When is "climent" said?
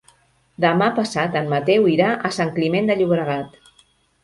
2.59-2.91